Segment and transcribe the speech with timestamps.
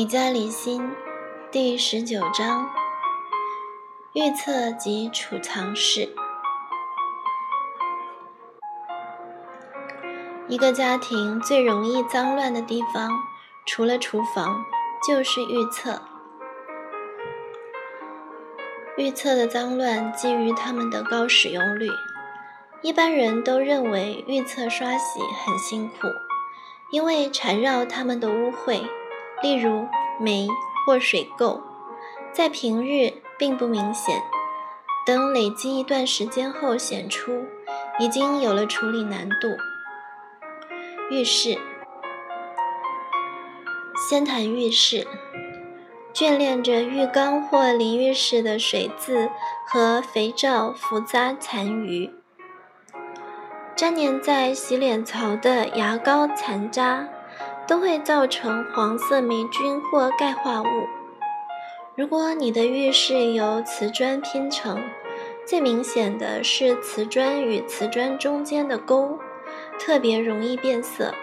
[0.00, 0.90] 李家理心
[1.52, 2.70] 第十九章：
[4.14, 6.08] 预测及储藏室。
[10.48, 13.10] 一个家庭最容易脏乱的地方，
[13.66, 14.64] 除了厨房，
[15.06, 16.00] 就是预测。
[18.96, 21.90] 预测的脏乱基于他们的高使用率。
[22.80, 26.08] 一般人都认为预测刷洗很辛苦，
[26.90, 28.88] 因为缠绕它们的污秽。
[29.42, 29.86] 例如
[30.18, 30.48] 霉
[30.84, 31.60] 或水垢，
[32.32, 34.22] 在平日并不明显，
[35.06, 37.46] 等累积一段时间后显出，
[37.98, 39.56] 已经有了处理难度。
[41.10, 41.58] 浴室，
[44.08, 45.06] 先谈浴室，
[46.12, 49.30] 眷恋着浴缸或淋浴室的水渍
[49.66, 52.12] 和肥皂浮渣残余，
[53.76, 57.08] 粘连在洗脸槽的牙膏残渣。
[57.70, 60.88] 都会造成黄色霉菌或钙化物。
[61.94, 64.82] 如果你的浴室由瓷砖拼成，
[65.46, 69.20] 最明显的是瓷砖与瓷砖中间的沟，
[69.78, 71.14] 特别容易变色。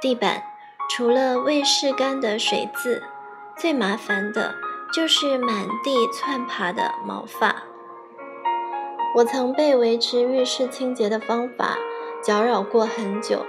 [0.00, 0.42] 地板
[0.88, 3.02] 除了未拭干的水渍，
[3.54, 4.54] 最麻烦的
[4.90, 7.64] 就是满地窜爬的毛发。
[9.16, 11.76] 我曾被维持浴室清洁的方法
[12.22, 13.44] 搅扰过很久。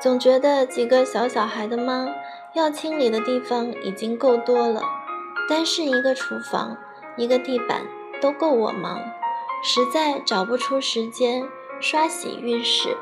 [0.00, 2.08] 总觉得几个小小孩的妈
[2.54, 4.80] 要清理的地方已经够多了，
[5.48, 6.76] 单是一个厨房、
[7.16, 7.82] 一个地板
[8.20, 9.00] 都够我忙，
[9.62, 11.48] 实在找不出时间
[11.80, 12.96] 刷洗浴室。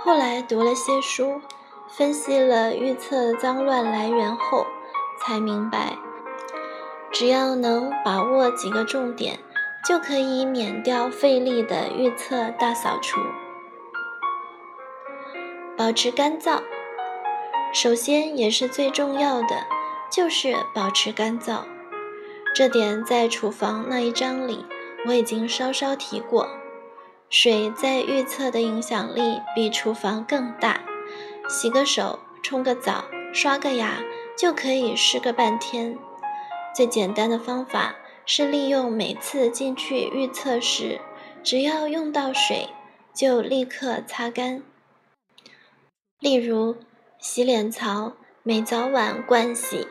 [0.00, 1.40] 后来读了些书，
[1.88, 4.66] 分析了预测脏乱来源后，
[5.18, 5.96] 才明白，
[7.10, 9.38] 只要能把握几个重点，
[9.86, 13.20] 就可以免掉费力的预测大扫除。
[15.78, 16.60] 保持干燥，
[17.72, 19.64] 首先也是最重要的，
[20.10, 21.60] 就是保持干燥。
[22.52, 24.66] 这点在厨房那一章里
[25.06, 26.48] 我已经稍稍提过。
[27.30, 30.80] 水在预测的影响力比厨房更大。
[31.48, 34.00] 洗个手、冲个澡、刷个牙
[34.36, 35.96] 就可以湿个半天。
[36.74, 37.94] 最简单的方法
[38.26, 41.00] 是利用每次进去预测时，
[41.44, 42.68] 只要用到水，
[43.14, 44.64] 就立刻擦干。
[46.20, 46.74] 例如，
[47.20, 48.12] 洗脸槽
[48.42, 49.86] 每早晚盥洗，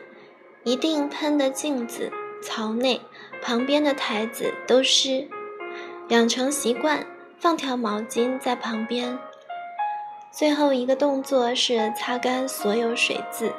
[0.62, 2.12] 一定喷的镜子、
[2.42, 3.00] 槽内、
[3.40, 5.26] 旁边的台子都湿。
[6.08, 7.06] 养成习惯，
[7.38, 9.18] 放条毛巾在旁边。
[10.30, 13.54] 最后一个动作是擦干所有水渍，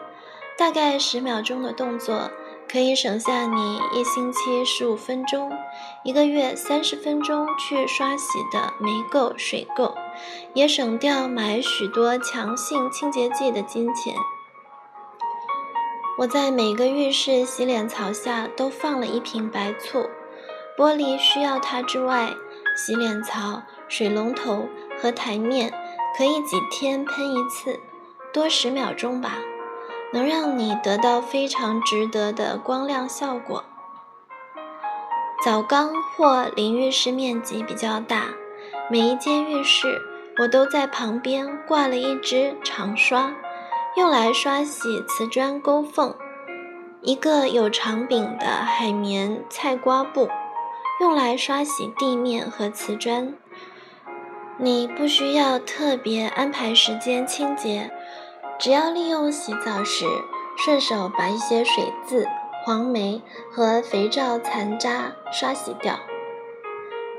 [0.56, 2.30] 大概十秒钟的动作。
[2.72, 5.52] 可以省下你一星期十五分钟，
[6.04, 9.96] 一个月三十分钟去刷洗的霉垢、水垢，
[10.54, 14.14] 也省掉买许多强性清洁剂的金钱。
[16.20, 20.10] 我在每个浴室洗脸槽下都放了一瓶白醋，
[20.78, 22.34] 玻璃需要它之外，
[22.76, 24.68] 洗脸槽、水龙头
[25.02, 25.74] 和台面
[26.18, 27.80] 可以几天喷一次，
[28.34, 29.40] 多十秒钟吧。
[30.12, 33.64] 能让你得到非常值得的光亮效果。
[35.46, 38.30] 澡缸或淋浴室面积比较大，
[38.92, 40.02] 每一间浴室
[40.40, 43.36] 我都在旁边挂了一支长刷，
[43.96, 46.16] 用来刷洗瓷砖沟缝；
[47.04, 50.28] 一个有长柄的海绵菜瓜布，
[51.00, 53.36] 用来刷洗地面和瓷砖。
[54.58, 57.92] 你不需要特别安排时间清洁。
[58.58, 60.06] 只要利用洗澡时
[60.58, 62.28] 顺手把一些水渍、
[62.66, 66.00] 黄霉和肥皂残渣刷洗掉，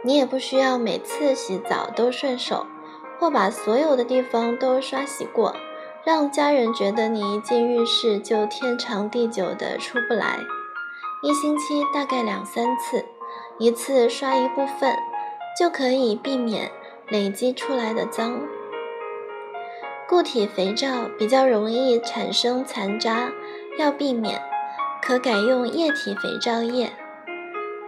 [0.03, 2.67] 你也不需要每次洗澡都顺手，
[3.19, 5.55] 或把所有的地方都刷洗过，
[6.05, 10.39] 让家人觉得你一进浴室就天长地久的出不来。
[11.23, 13.05] 一星期大概两三次，
[13.59, 14.97] 一次刷一部分，
[15.59, 16.71] 就可以避免
[17.09, 18.41] 累积出来的脏。
[20.09, 23.31] 固体肥皂比较容易产生残渣，
[23.79, 24.41] 要避免，
[25.03, 26.91] 可改用液体肥皂液。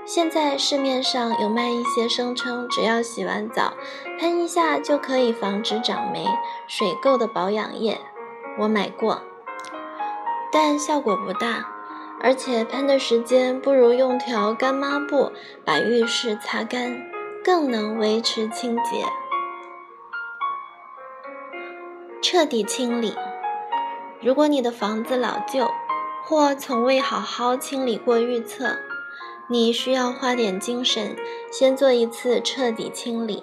[0.04, 3.74] 现在市面上有卖一些声称只要洗完澡
[4.18, 6.26] 喷一下就可以防止长霉、
[6.66, 8.00] 水垢的保养液，
[8.58, 9.22] 我买过，
[10.50, 11.68] 但效果不大，
[12.20, 15.32] 而且喷的时间不如用条干抹布
[15.64, 17.06] 把浴室擦干，
[17.44, 19.06] 更能维持清洁。
[22.20, 23.16] 彻底清理。
[24.20, 25.70] 如果你的房子老旧，
[26.24, 28.76] 或从未好好清理过预测，
[29.48, 31.16] 你需要花点精神，
[31.52, 33.42] 先做一次彻底清理。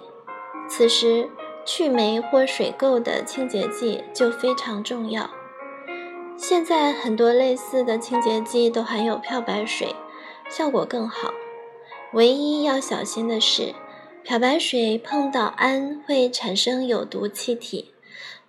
[0.67, 1.29] 此时，
[1.65, 5.29] 去霉或水垢的清洁剂就非常重要。
[6.37, 9.93] 现在很多类似的清洁剂都含有漂白水，
[10.49, 11.33] 效果更好。
[12.13, 13.75] 唯一要小心的是，
[14.23, 17.91] 漂白水碰到氨会产生有毒气体，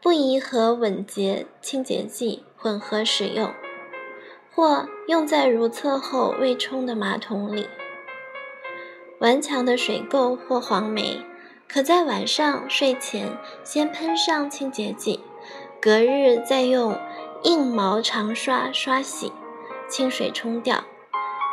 [0.00, 3.52] 不宜和稳洁清洁剂混合使用，
[4.54, 7.68] 或用在如厕后未冲的马桶里。
[9.18, 11.24] 顽强的水垢或黄霉，
[11.68, 15.20] 可在晚上睡前先喷上清洁剂，
[15.80, 16.98] 隔日再用。
[17.42, 19.32] 硬毛长刷刷洗，
[19.88, 20.84] 清水冲掉，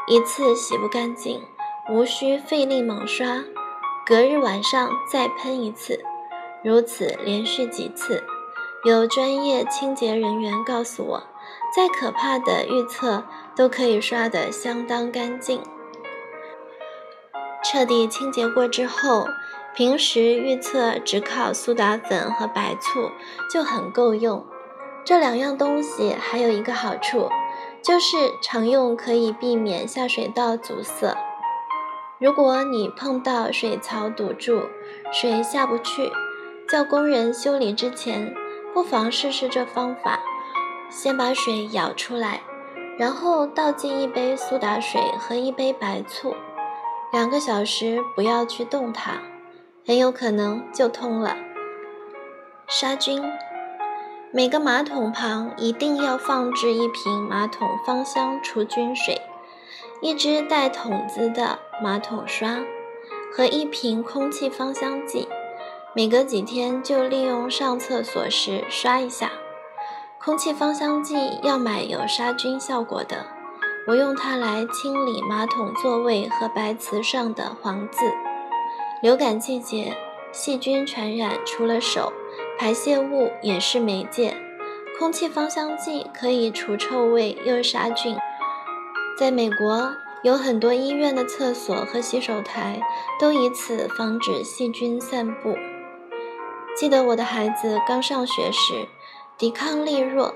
[0.06, 1.42] 一次洗不干净，
[1.90, 3.46] 无需费力猛刷，
[4.06, 6.04] 隔日晚上再喷一次，
[6.62, 8.22] 如此连续几次。
[8.84, 11.24] 有专业清洁人员告诉我，
[11.76, 13.24] 再可怕的预测
[13.56, 15.62] 都可以刷得相当干净。
[17.64, 19.28] 彻底清洁过之后，
[19.76, 23.12] 平时预测只靠苏打粉和白醋
[23.52, 24.46] 就很够用。
[25.04, 27.30] 这两样东西还有一个好处，
[27.82, 31.16] 就是常用可以避免下水道阻塞。
[32.20, 34.64] 如果你碰到水槽堵住，
[35.12, 36.12] 水下不去，
[36.68, 38.34] 叫工人修理之前，
[38.74, 40.20] 不妨试试这方法：
[40.90, 42.42] 先把水舀出来，
[42.98, 46.36] 然后倒进一杯苏打水和一杯白醋，
[47.12, 49.22] 两个小时不要去动它，
[49.86, 51.36] 很有可能就通了。
[52.68, 53.24] 杀菌。
[54.30, 59.22] 每个马桶旁一定要放置一瓶马桶芳香除菌水，
[60.02, 62.60] 一支带筒子的马桶刷
[63.34, 65.30] 和一瓶空气芳香剂。
[65.96, 69.32] 每隔几天就利用上厕所时刷一下。
[70.20, 73.28] 空气芳香剂要买有杀菌效果的，
[73.88, 78.00] 我用它来清理马桶座位和白瓷上的黄渍。
[79.02, 79.96] 流感季节，
[80.32, 82.12] 细菌传染除了手。
[82.60, 84.36] 排泄物也是媒介，
[84.98, 88.18] 空气芳香剂可以除臭味又杀菌。
[89.18, 89.94] 在美国，
[90.24, 92.82] 有很多医院的厕所和洗手台
[93.20, 95.56] 都以此防止细菌散布。
[96.76, 98.88] 记得我的孩子刚上学时，
[99.38, 100.34] 抵抗力弱，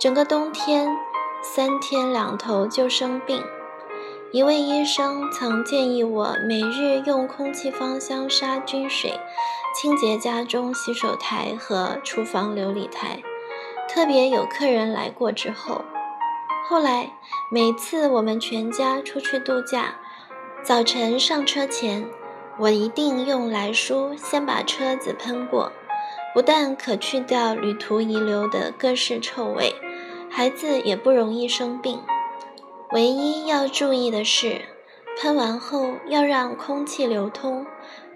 [0.00, 0.88] 整个冬天
[1.44, 3.40] 三天两头就生病。
[4.32, 9.12] 一位医生曾建议我每日用空气芳香杀菌水。
[9.76, 13.22] 清洁家中洗手台和厨房琉璃台，
[13.88, 15.82] 特别有客人来过之后。
[16.68, 17.12] 后来
[17.48, 19.94] 每次我们全家出去度假，
[20.64, 22.10] 早晨上车前，
[22.58, 25.72] 我一定用来舒先把车子喷过，
[26.34, 29.74] 不但可去掉旅途遗留的各式臭味，
[30.30, 32.00] 孩子也不容易生病。
[32.92, 34.62] 唯一要注意的是，
[35.18, 37.66] 喷完后要让空气流通。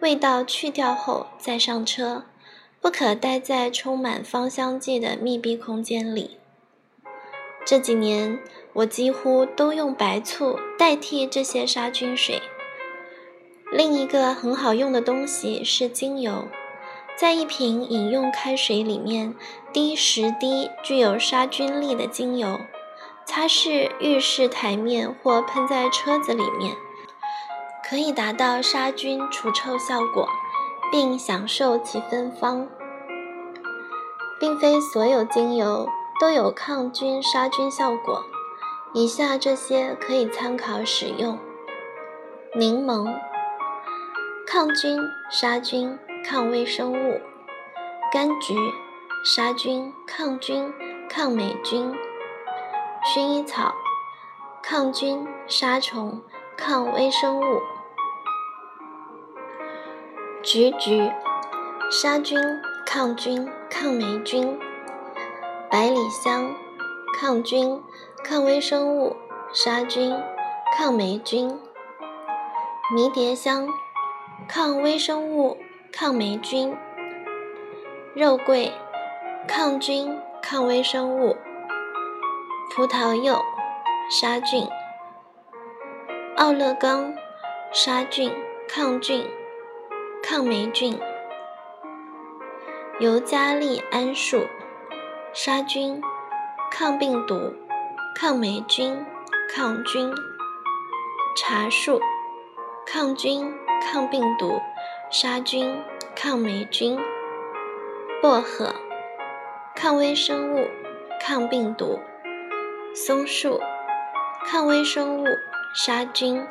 [0.00, 2.24] 味道去掉后再上车，
[2.82, 6.36] 不可待在充满芳香剂的密闭空间里。
[7.64, 8.38] 这几年
[8.74, 12.42] 我几乎都用白醋代替这些杀菌水。
[13.72, 16.46] 另一个很好用的东西是精油，
[17.16, 19.34] 在一瓶饮用开水里面
[19.72, 22.60] 滴十滴具有杀菌力的精油，
[23.25, 26.76] 擦拭浴室台面或喷在车子里面。
[27.88, 30.28] 可以达到杀菌除臭效果，
[30.92, 32.68] 并享受其芬芳。
[34.38, 35.88] 并非所有精油
[36.20, 38.25] 都有抗菌杀菌效果，
[38.92, 41.38] 以下这些可以参考使用：
[42.54, 43.18] 柠檬，
[44.46, 44.99] 抗菌
[45.30, 47.21] 杀菌抗微生物；
[48.12, 48.56] 柑橘，
[49.25, 50.75] 杀菌抗菌
[51.09, 51.95] 抗霉菌；
[53.04, 53.73] 薰衣草，
[54.61, 56.21] 抗菌杀虫
[56.56, 57.62] 抗微生物。
[60.42, 61.12] 橘橘，
[61.92, 62.37] 杀菌、
[62.85, 64.59] 抗菌、抗霉菌；
[65.71, 66.56] 百里香，
[67.16, 67.80] 抗菌、
[68.25, 69.14] 抗微生物、
[69.52, 70.12] 杀菌、
[70.76, 71.56] 抗霉菌；
[72.92, 73.68] 迷迭香，
[74.49, 75.56] 抗微生物、
[75.93, 76.76] 抗霉菌；
[78.14, 78.73] 肉桂，
[79.49, 81.37] 抗菌、抗微生物；
[82.75, 83.40] 葡萄柚，
[84.11, 84.69] 杀菌；
[86.37, 87.14] 奥勒冈，
[87.73, 88.33] 杀菌、
[88.69, 89.26] 抗菌。
[90.28, 90.99] 抗霉菌，
[92.99, 94.45] 尤加利桉树，
[95.33, 96.02] 杀菌、
[96.69, 97.55] 抗病毒、
[98.12, 99.07] 抗霉菌、
[99.55, 100.12] 抗菌；
[101.37, 102.00] 茶树，
[102.85, 104.61] 抗菌、抗病毒、
[105.08, 105.80] 杀菌、
[106.16, 106.98] 抗霉菌；
[108.20, 108.75] 薄荷，
[109.72, 110.66] 抗微生物、
[111.20, 112.00] 抗病毒；
[112.92, 113.60] 松树，
[114.44, 115.25] 抗微生物、
[115.72, 116.44] 杀菌、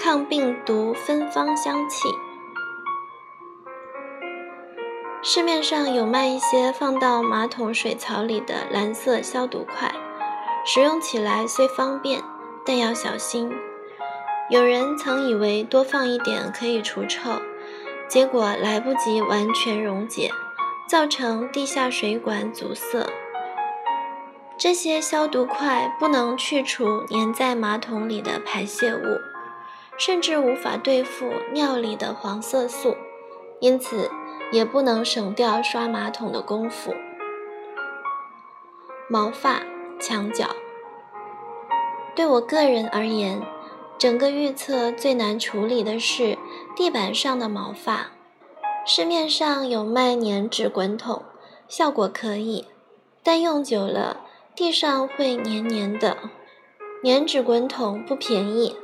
[0.00, 2.08] 抗病毒，芬芳香气。
[5.20, 9.92] 市面上有卖一些放到马桶水槽里的蓝色消毒块，
[10.64, 12.22] 使用起来虽方便，
[12.64, 13.52] 但要小心。
[14.48, 17.32] 有人曾以为多放一点可以除臭，
[18.08, 20.30] 结果来不及完全溶解，
[20.88, 23.06] 造成地下水管阻塞。
[24.56, 29.20] 这些消毒块不能去除粘在马桶里的排泄物，
[29.96, 32.96] 甚至无法对付尿里的黄色素，
[33.60, 34.10] 因此
[34.50, 36.94] 也不能省掉刷马桶的功夫。
[39.08, 39.60] 毛发。
[40.00, 40.46] 墙角，
[42.14, 43.42] 对我个人而言，
[43.98, 46.38] 整个预测最难处理的是
[46.76, 48.12] 地板上的毛发。
[48.86, 51.22] 市面上有卖粘纸滚筒，
[51.68, 52.66] 效果可以，
[53.22, 54.24] 但用久了
[54.54, 56.16] 地上会黏黏的。
[57.04, 58.76] 粘纸滚筒不便宜，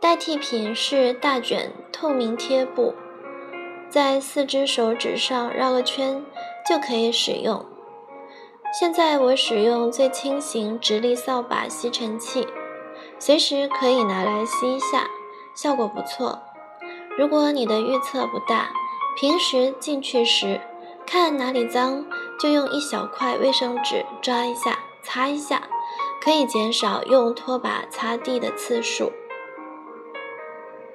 [0.00, 2.94] 代替品是大卷透明贴布，
[3.90, 6.24] 在四只手指上绕个圈
[6.66, 7.66] 就可以使用。
[8.80, 12.46] 现在我使用最轻型直立扫把吸尘器，
[13.24, 15.06] 随时可以拿来吸一下，
[15.54, 16.42] 效果不错。
[17.16, 18.70] 如果你的预测不大，
[19.16, 20.60] 平时进去时
[21.06, 22.04] 看哪里脏，
[22.40, 25.62] 就用一小块卫生纸抓一下，擦一下，
[26.20, 29.12] 可以减少用拖把擦地的次数。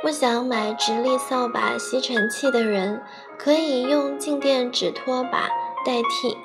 [0.01, 3.05] 不想买直立扫把吸尘器的人，
[3.37, 5.47] 可以用静电纸拖把
[5.85, 6.37] 代替。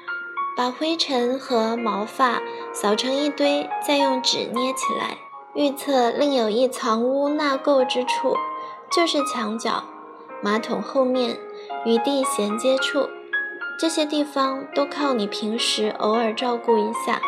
[0.57, 2.41] 把灰尘和毛发
[2.73, 5.22] 扫成一堆，再用纸捏起来。
[5.55, 8.37] 预测另有一藏污纳垢之处，
[8.91, 9.85] 就是墙角、
[10.43, 11.39] 马桶后面、
[11.85, 13.09] 与地衔接处，
[13.79, 17.21] 这些地方都靠你平时偶尔照顾一下，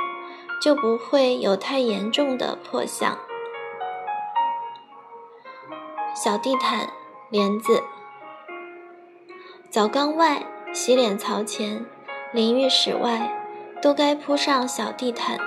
[0.61, 3.19] 就不会有太严重的破相。
[6.15, 6.89] 小地毯、
[7.29, 7.83] 帘子、
[9.69, 11.87] 澡缸外、洗脸槽前。
[12.33, 13.33] 淋浴室外
[13.81, 15.39] 都该铺上小地毯，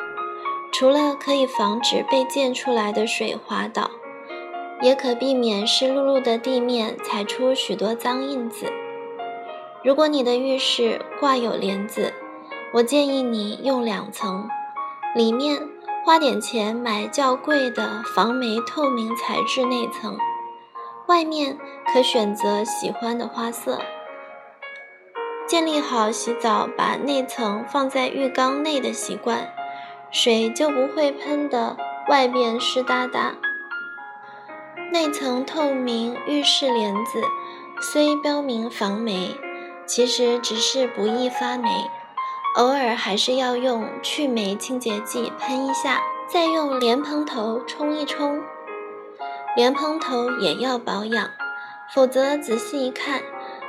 [0.71, 3.89] 除了可以防止被溅出来的水滑倒，
[4.81, 8.71] 也可避免湿漉漉的地面踩出许多脏印子。
[9.83, 12.13] 如果你的浴室挂有帘子，
[12.73, 14.47] 我建议你用两层，
[15.15, 15.67] 里面
[16.05, 20.17] 花点钱买较贵的防霉透明材质内层，
[21.07, 21.57] 外面
[21.91, 23.79] 可选择喜欢的花色。
[25.47, 29.53] 建立好洗澡把内层放在浴缸内的习惯，
[30.11, 31.77] 水就不会喷得
[32.09, 33.35] 外边湿哒哒。
[34.91, 37.21] 内层透明浴室帘子
[37.81, 39.35] 虽标明防霉，
[39.85, 41.69] 其实只是不易发霉，
[42.55, 48.41] 偶尔还是要用去霉清洁剂喷一下，再用莲蓬头冲一冲。
[49.55, 51.29] 莲蓬头也要保养，
[51.93, 53.21] 否则仔细一看。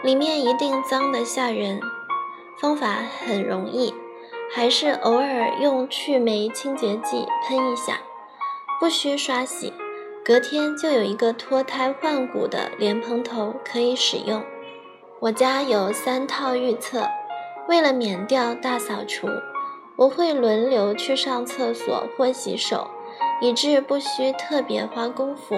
[0.05, 1.81] 里面一定脏得吓人，
[2.57, 3.93] 方法很容易，
[4.51, 8.01] 还是偶尔用去霉清洁剂喷一下，
[8.81, 9.73] 不需刷洗，
[10.25, 14.43] 隔天就有一个脱胎换骨的莲蓬头可以使用。
[15.21, 17.07] 我家有三套预测，
[17.69, 19.29] 为了免掉大扫除，
[19.97, 22.89] 我会轮流去上厕所或洗手，
[23.41, 25.57] 以致不需特别花功夫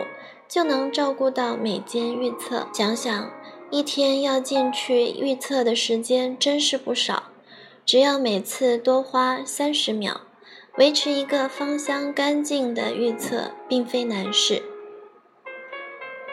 [0.49, 2.67] 就能照顾到每间预测。
[2.73, 3.31] 想想。
[3.73, 7.23] 一天要进去预测的时间真是不少，
[7.85, 10.21] 只要每次多花三十秒，
[10.77, 14.63] 维持一个芳香干净的预测并非难事。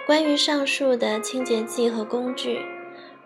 [0.05, 2.61] 关于上述的清洁剂和工具，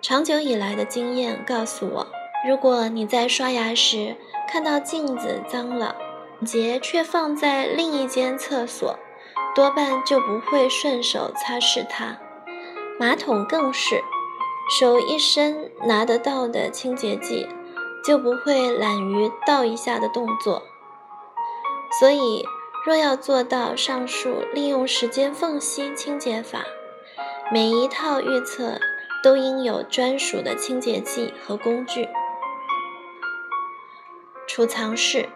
[0.02, 2.08] 长久以来的经验告诉我，
[2.48, 4.16] 如果你在刷牙时
[4.48, 5.96] 看到镜子脏了，
[6.46, 8.98] 洁却放在另一间厕所，
[9.54, 12.18] 多半就不会顺手擦拭它。
[13.00, 14.02] 马桶更是，
[14.80, 17.48] 手一伸拿得到的清洁剂，
[18.04, 20.64] 就不会懒于倒一下的动作。
[22.00, 22.46] 所以，
[22.86, 26.64] 若要做到上述利用时间缝隙清洁法，
[27.52, 28.80] 每一套预测
[29.24, 32.08] 都应有专属的清洁剂和工具。
[34.48, 35.30] 储藏室，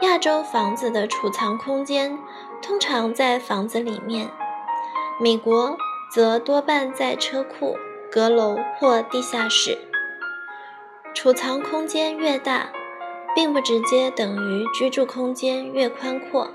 [0.00, 2.18] 亚洲房子的储藏空间
[2.60, 4.30] 通常在房子里面，
[5.20, 5.76] 美国。
[6.14, 7.74] 则多半在车库、
[8.10, 9.78] 阁楼或地下室。
[11.22, 12.72] 储藏空间越大，
[13.32, 16.50] 并不直接等于居住空间越宽阔。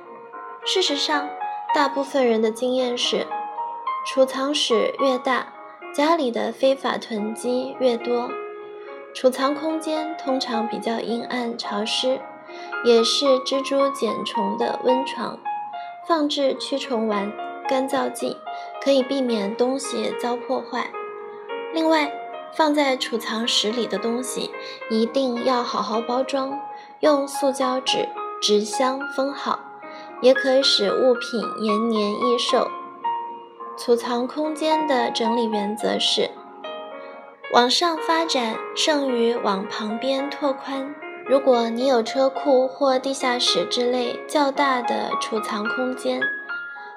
[0.66, 1.30] 事实上，
[1.74, 3.26] 大部分人的经验是，
[4.06, 5.54] 储藏室越大，
[5.96, 8.30] 家里的非法囤积越多。
[9.14, 12.20] 储藏空间通常比较阴暗潮湿，
[12.84, 15.40] 也是蜘蛛茧虫的温床，
[16.06, 17.32] 放置驱虫丸、
[17.70, 18.36] 干燥剂。
[18.84, 20.90] 可以避免东西遭破坏。
[21.74, 22.12] 另外，
[22.58, 24.50] 放在储藏室里的东西
[24.90, 26.60] 一定要好好包装，
[27.02, 28.10] 用塑胶纸、
[28.42, 29.60] 纸箱封好，
[30.24, 32.68] 也可使物品延年益寿。
[33.78, 36.32] 储藏空间的整理原则是：
[37.54, 40.96] 往上发展剩余往旁边拓宽。
[41.28, 46.24] 如果你有车库或地下室之类较大的储藏空间，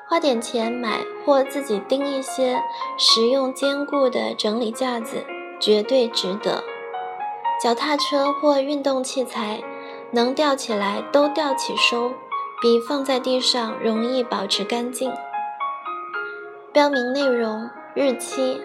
[0.09, 2.63] 花点钱买或自己钉一些
[2.97, 5.27] 实用坚固的整理架子，
[5.61, 6.65] 绝对值得。
[7.63, 9.63] 脚踏车或运动器材
[10.13, 12.11] 能吊起来都吊起收，
[12.63, 15.13] 比放在地上容易保持干净。
[16.73, 18.61] 标明内容、日期。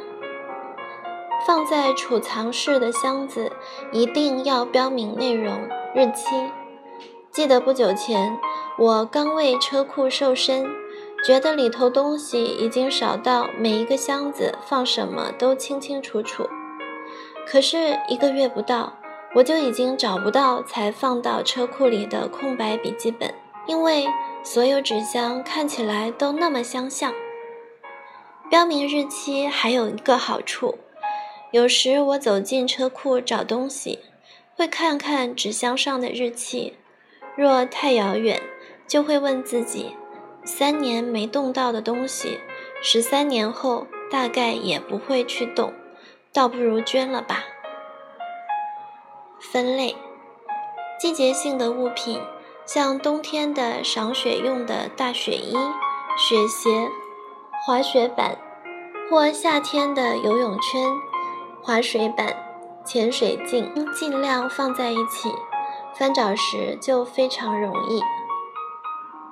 [1.45, 3.51] 放在储藏室的箱子
[3.91, 6.49] 一定要标明内容、日期。
[7.31, 8.39] 记得不久前，
[8.79, 10.65] 我刚为车库瘦身，
[11.23, 16.47] 觉得里头东西已经少到每一个箱子放什么都清清楚楚。
[17.45, 18.93] 可是一个月不到，
[19.35, 23.33] 我就已经找不到才放到车库里的空白笔记本，
[23.67, 24.07] 因为
[24.43, 27.13] 所有纸箱看起来都那么相像。
[28.49, 30.77] 标明日期还有一个好处，
[31.51, 33.99] 有时我走进车库找东西，
[34.55, 36.77] 会看看纸箱上的日期。
[37.35, 38.41] 若太遥远，
[38.87, 39.95] 就会问自己：
[40.43, 42.39] 三年没动到的东西，
[42.81, 45.73] 十三年后大概也不会去动，
[46.35, 47.45] 倒不如捐了吧。
[49.39, 49.95] 分类：
[50.99, 52.21] 季节性的物品，
[52.65, 55.55] 像冬天的赏雪用的大雪衣、
[56.17, 56.89] 雪鞋。
[57.65, 58.37] 滑雪板，
[59.09, 60.91] 或夏天的游泳圈、
[61.63, 62.35] 滑水板、
[62.83, 65.33] 潜水镜，尽量放在一起，
[65.95, 68.01] 翻找时就非常容易。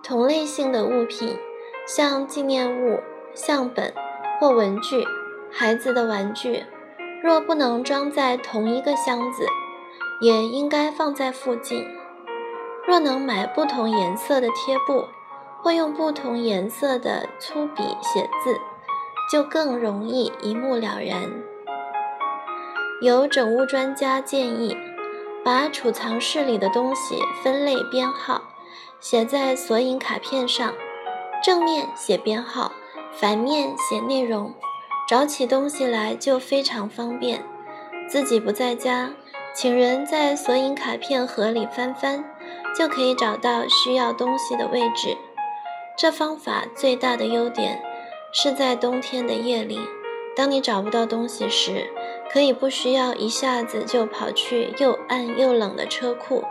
[0.01, 1.37] 同类性的物品，
[1.85, 3.03] 像纪念物、
[3.35, 3.93] 相本
[4.39, 5.05] 或文具、
[5.51, 6.65] 孩子的玩具，
[7.23, 9.47] 若不能装在同一个箱子，
[10.19, 11.87] 也应该放在附近。
[12.85, 15.07] 若能买不同颜色的贴布。
[15.63, 18.59] 或用不同颜色的粗笔写字，
[19.31, 21.41] 就更容易一目了然。
[22.99, 24.75] 有整物专家建议，
[25.41, 28.41] 把储藏室里的东西分类编号，
[28.99, 30.73] 写在索引卡片上，
[31.41, 32.73] 正面写编号，
[33.13, 34.53] 反面写内容，
[35.13, 37.43] 找起东西来就非常方便。
[38.09, 39.11] 自己不在家，
[39.53, 42.23] 请人在索引卡片盒里翻翻，
[42.75, 45.15] 就可以找到需要东西的位置。
[45.95, 47.79] 这方法最大的优点
[48.31, 49.79] 是在冬天的夜里，
[50.35, 51.91] 当你找不到东西时，
[52.31, 56.43] 可以不需要一下子就跑去又暗又冷的车库，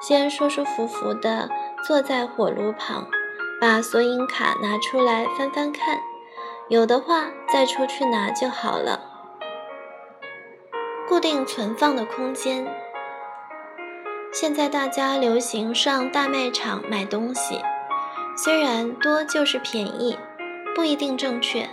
[0.00, 1.50] 先舒舒服服地
[1.84, 3.08] 坐在火炉旁，
[3.60, 5.98] 把索引卡拿出来翻翻看，
[6.68, 9.00] 有的话再出去拿就好了。
[11.08, 12.66] 固定存放的空间，
[14.30, 17.62] 现在大家流行上大卖场买东西。
[18.36, 20.18] 虽然多就是便宜，
[20.74, 21.70] 不一定正确，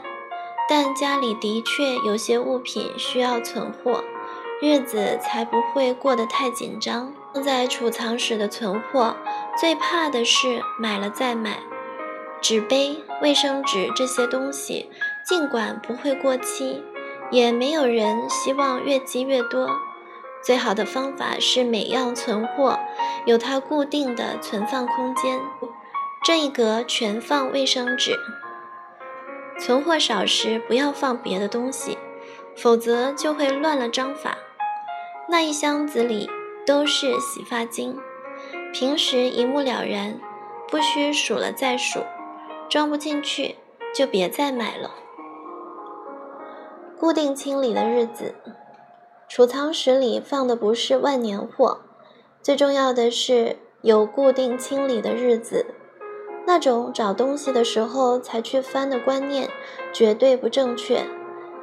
[0.69, 4.03] 但家里的确有些物品需要存货，
[4.61, 7.13] 日子才不会过得太紧张。
[7.33, 9.17] 放在储藏室的存货，
[9.59, 11.59] 最怕的是买了再买。
[12.41, 14.89] 纸杯、卫生纸这些东西，
[15.25, 16.83] 尽管不会过期，
[17.31, 19.69] 也没有人希望越积越多。
[20.43, 22.77] 最好的方法是每样存货
[23.25, 25.39] 有它固定的存放空间。
[26.23, 28.15] 这一格全放卫生纸，
[29.59, 31.97] 存货少时不要放别的东西，
[32.55, 34.37] 否则就会乱了章法。
[35.27, 36.29] 那一箱子里
[36.65, 37.97] 都是洗发精，
[38.71, 40.19] 平时一目了然，
[40.69, 42.03] 不需数了再数。
[42.75, 43.55] 装不进去
[43.93, 44.91] 就别再买了。
[46.99, 48.35] 固定清理的日子，
[49.29, 51.79] 储藏室里放的不是万年货，
[52.41, 55.67] 最重要的是有固定清理的日子。
[56.45, 59.49] 那种找东西的时候才去翻的观念，
[59.93, 61.05] 绝对不正确，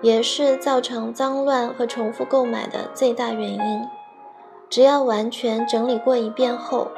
[0.00, 3.82] 也是造成脏乱和重复购买的最大原因。
[4.70, 6.90] 只要完全整理过一遍后，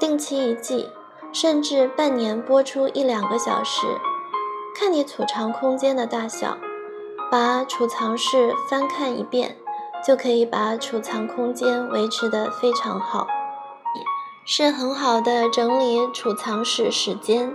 [0.00, 0.88] 定期一记，
[1.32, 3.86] 甚至半年播出一两个小时，
[4.74, 6.56] 看你储藏空间的大小，
[7.30, 9.56] 把储藏室翻看一遍，
[10.04, 13.26] 就可以把储藏空间维持得非常好。
[14.44, 17.54] 是很好的整理储藏室时间。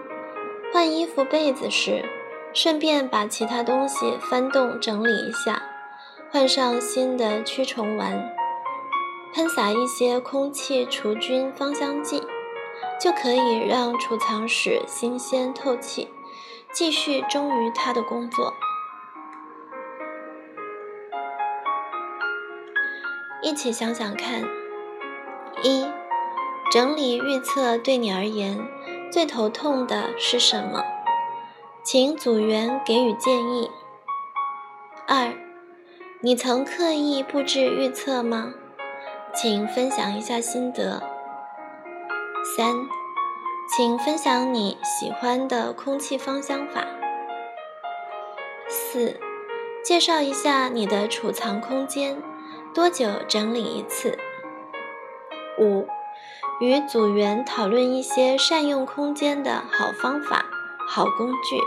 [0.72, 2.06] 换衣服、被子时，
[2.54, 5.64] 顺便把其他东西翻动整理一下，
[6.32, 8.30] 换上新的驱虫丸，
[9.34, 12.24] 喷洒一些空气除菌芳香剂，
[13.00, 16.10] 就可以让储藏室新鲜透气，
[16.74, 18.54] 继续忠于它的工作。
[23.42, 24.44] 一起想想看，
[25.62, 25.88] 一。
[26.72, 28.68] 整理预测对你而言
[29.10, 30.84] 最头痛的是什么？
[31.84, 33.70] 请组员给予建议。
[35.08, 35.32] 二，
[36.22, 38.56] 你曾刻意布置预测吗？
[39.34, 41.15] 请分享一下心得。
[42.46, 42.88] 三，
[43.68, 46.86] 请分享你喜欢的空气芳香法。
[48.70, 49.20] 四，
[49.84, 52.22] 介绍一下你的储藏空间，
[52.72, 54.20] 多久整理一次？
[55.58, 55.88] 五。
[56.62, 60.46] 与组员讨论一些善用空间的好方法、
[60.88, 61.60] 好工具。